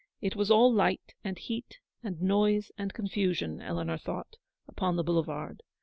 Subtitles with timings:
[0.19, 5.61] It was all light, and heat, and noise, and confusion, Eleanor thought, upon the boulevard.